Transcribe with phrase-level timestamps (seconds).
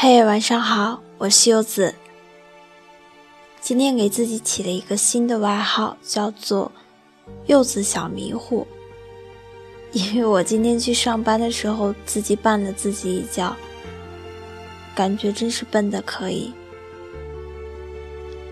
[0.00, 1.92] 嘿，晚上好，我是柚子。
[3.60, 6.70] 今天给自己起了一个新的外号，叫做
[7.46, 8.64] “柚子小迷糊”，
[9.90, 13.56] 因为我今天去上班的时候自己绊了自己一跤，
[14.94, 16.52] 感觉真是笨的可以。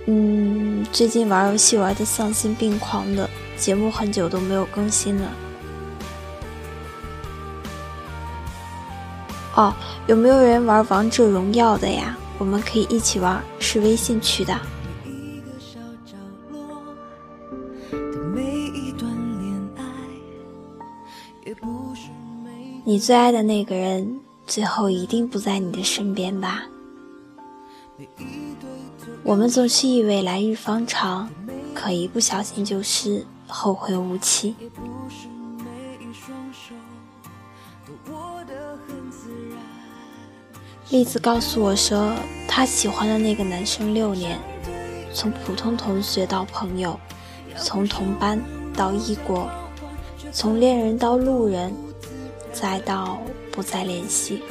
[0.06, 5.32] 嗯，最近玩游戏玩的丧心病狂的，节目很久都没有更新了。
[9.56, 9.74] 哦，
[10.06, 12.16] 有没有人玩王者荣耀的呀？
[12.38, 14.54] 我们可以一起玩，是微信区的。
[22.84, 26.62] 你最爱的那个人，最后一定不在你的身边吧？
[29.22, 31.28] 我们总是以为来日方长，
[31.74, 34.54] 可一不小心就是后会无期。
[40.90, 42.14] 栗子告诉我说，
[42.46, 44.38] 她喜欢的那个男生六年，
[45.12, 46.98] 从普通同学到朋友，
[47.56, 48.40] 从同班
[48.72, 49.50] 到异国，
[50.30, 51.74] 从恋人到路人，
[52.52, 53.18] 再到
[53.50, 54.44] 不再联系。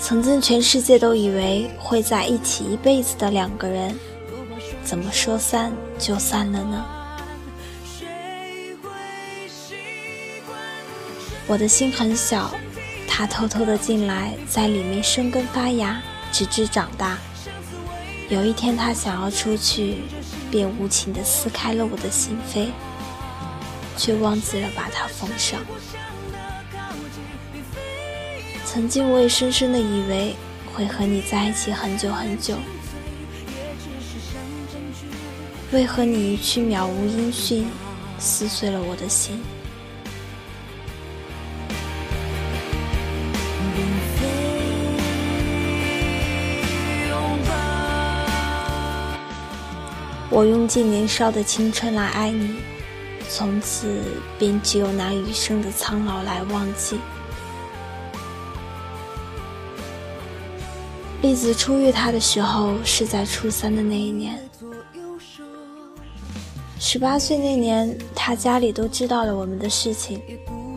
[0.00, 3.96] 曾经全世界都以为会在一起一辈子的两个人，
[4.82, 6.84] 怎么说散就散了呢？
[11.46, 12.50] 我的心很小。
[13.20, 16.00] 他偷偷的进来，在里面生根发芽，
[16.32, 17.18] 直至长大。
[18.30, 19.98] 有一天，他想要出去，
[20.50, 22.68] 便无情的撕开了我的心扉，
[23.94, 25.60] 却忘记了把它封上。
[28.64, 30.34] 曾经，我也深深的以为
[30.74, 32.56] 会和你在一起很久很久，
[35.72, 37.68] 为何你一去渺无音讯，
[38.18, 39.38] 撕碎了我的心？
[50.30, 52.54] 我用尽年少的青春来爱你，
[53.28, 54.00] 从此
[54.38, 57.00] 便只有拿余生的苍老来忘记。
[61.20, 64.38] 栗子初遇他的时候是在初三的那一年，
[66.78, 70.22] 十八岁那年，他家里都知道了我们的事情，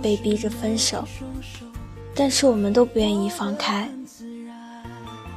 [0.01, 1.07] 被逼着分手，
[2.15, 3.87] 但是我们都不愿意放开，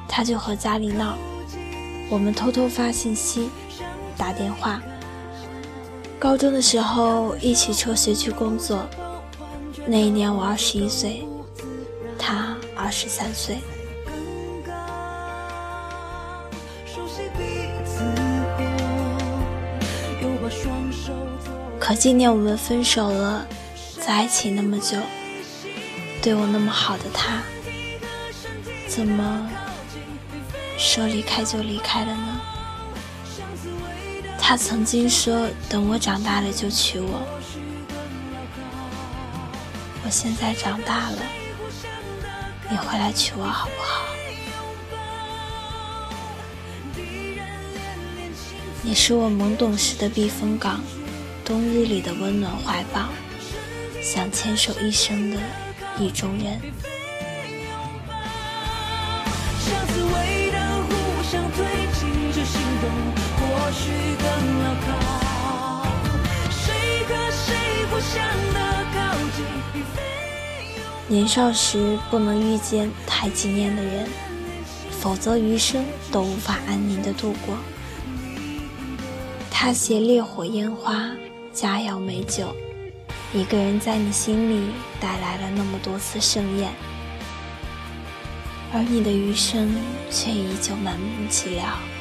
[0.08, 1.18] 他就和家里闹，
[2.08, 3.50] 我们偷偷发信息。
[4.16, 4.80] 打电话。
[6.18, 8.86] 高中的时候一起辍学去工作，
[9.86, 11.26] 那一年我二十一岁，
[12.18, 13.58] 他二十三岁。
[21.78, 23.46] 可今年我们分手了，
[24.00, 24.96] 在一起那么久，
[26.20, 27.42] 对我那么好的他，
[28.88, 29.48] 怎么
[30.76, 32.35] 说离开就离开了呢？
[34.38, 37.20] 他曾经说：“等我长大了就娶我。”
[40.04, 41.18] 我现在长大了，
[42.70, 44.06] 你回来娶我好不好？
[48.82, 50.80] 你是我懵懂时的避风港，
[51.44, 53.08] 冬日里的温暖怀抱，
[54.00, 55.40] 想牵手一生的
[55.98, 56.60] 意中人。
[71.08, 74.08] 年少时不能遇见太惊艳的人，
[75.00, 77.56] 否则余生都无法安宁的度过。
[79.50, 81.10] 他携烈火烟花、
[81.52, 82.54] 佳肴美酒，
[83.32, 86.72] 一个人在你心里带来了那么多次盛宴，
[88.72, 89.74] 而你的余生
[90.10, 91.95] 却依旧满目寂寥。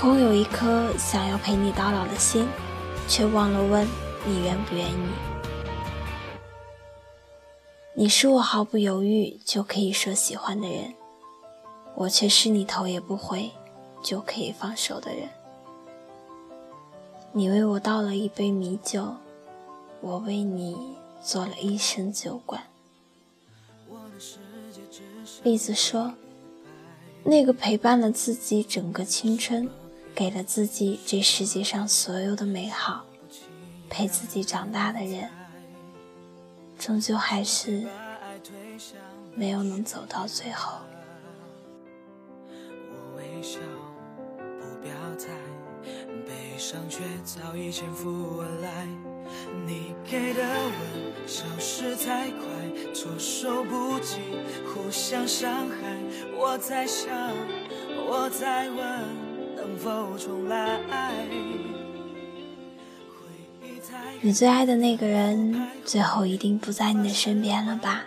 [0.00, 2.48] 空有一颗想要陪你到老的心，
[3.06, 3.86] 却忘了问
[4.26, 5.08] 你愿不愿意。
[7.92, 10.94] 你是我毫不犹豫就可以说喜欢的人，
[11.94, 13.50] 我却是你头也不回
[14.02, 15.28] 就可以放手的人。
[17.32, 19.16] 你为我倒了一杯米酒，
[20.00, 22.62] 我为你做了一身酒馆。
[25.42, 26.14] 栗子说
[27.22, 29.68] ：“那个陪伴了自己整个青春。”
[30.14, 33.04] 给了自己这世界上所有的美好，
[33.88, 35.28] 陪自己长大的人，
[36.78, 37.86] 终究还是
[39.34, 40.78] 没有能走到最后。
[42.46, 43.58] 我微笑
[44.60, 45.28] 不表态，
[46.58, 48.86] 伤却早已潜伏而来。
[49.66, 54.18] 你给的吻消失太快，措手不及，
[54.66, 55.96] 互相伤害。
[56.36, 57.10] 我在想，
[58.06, 59.29] 我在问，
[59.60, 60.80] 能否重来？
[64.22, 68.04] 你最爱的那个人，最后一定不在你的身边了吧？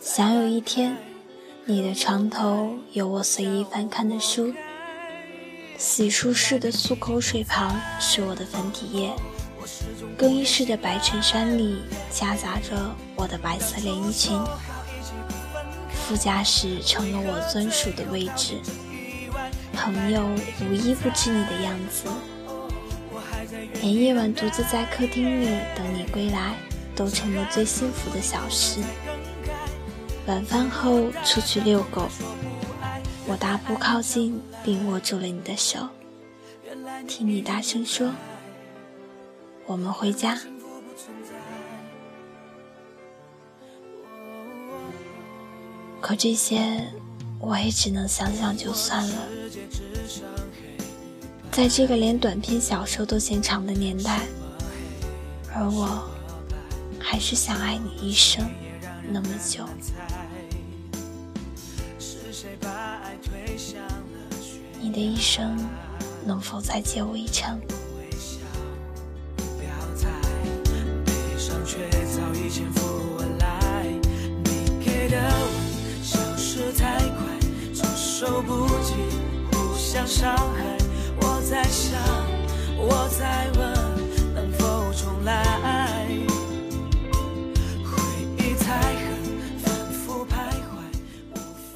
[0.00, 0.96] 想有一天，
[1.64, 4.54] 你的床头有我随意翻看的书，
[5.76, 9.12] 洗漱室的漱口水旁是我的粉底液，
[10.16, 14.40] 更衣室的白衬衫里夹杂着我的白色连衣裙，
[15.92, 18.60] 副驾驶成了我专属的位置，
[19.92, 20.28] 朋友
[20.68, 22.08] 无一不知你的样子。
[23.80, 25.46] 连夜晚独自在客厅里
[25.76, 26.56] 等你归来，
[26.96, 28.80] 都成了最幸福的小事。
[30.26, 32.08] 晚饭后出去遛狗，
[33.28, 35.88] 我大步靠近，并握住了你的手，
[37.06, 38.10] 听你大声说
[39.66, 40.36] ：“我们回家。”
[46.00, 46.82] 可这些，
[47.38, 49.14] 我也只能想想就算了。
[51.52, 54.20] 在这个连短篇小说都嫌长的年代，
[55.54, 56.08] 而我
[56.98, 58.44] 还是想爱你一生
[59.10, 59.64] 那么久。
[64.80, 65.58] 你的一生
[66.24, 67.58] 能否再借我一程？
[71.38, 71.64] 伤
[80.32, 80.76] 害。
[81.20, 82.00] 我在想，
[82.76, 85.44] 我在问，能否重来？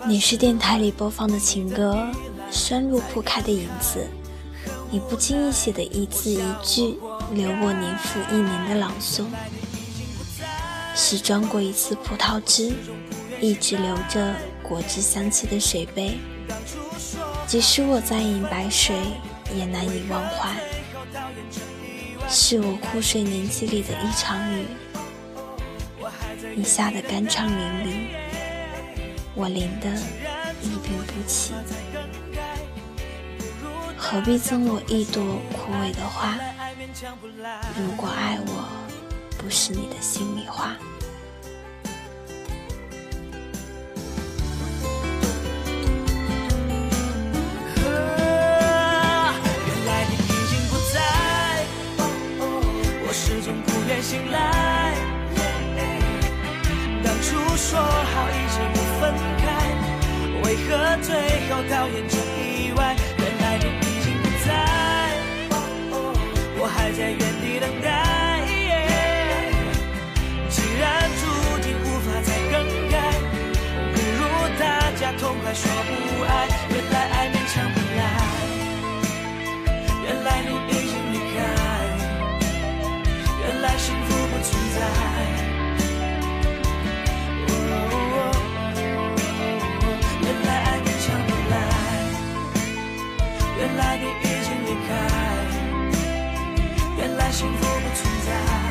[0.07, 2.05] 你是电台里播放的情歌，
[2.51, 4.05] 山路铺开的影子。
[4.91, 6.99] 你不经意写的一字一句，
[7.33, 9.27] 留我年复一年的朗诵。
[10.97, 12.73] 是装过一次葡萄汁，
[13.41, 14.35] 一直留着
[14.69, 16.19] 果汁香气的水杯。
[17.47, 18.97] 即使我在饮白水。
[19.53, 20.55] 也难以忘怀，
[22.29, 24.65] 是我枯水年纪里的一场雨，
[26.55, 28.07] 你下的酣畅淋漓，
[29.35, 29.91] 我淋得
[30.63, 31.53] 一病不起。
[33.97, 35.21] 何必赠我一朵
[35.53, 36.39] 枯萎的花？
[37.77, 38.69] 如果爱我，
[39.37, 40.77] 不是你的心里话。
[60.99, 61.15] 最
[61.49, 62.97] 后讨厌成意外？
[63.19, 64.49] 原来你已经不在，
[66.59, 67.89] 我还在原地等待。
[70.49, 71.23] 既然注
[71.63, 72.55] 定无法再更
[72.91, 72.95] 改，
[73.93, 74.21] 不如
[74.59, 74.63] 大
[74.99, 75.91] 家痛快说不
[76.25, 76.60] 爱。
[93.81, 94.89] 原来你已经离开，
[96.99, 98.70] 原来幸福不存在。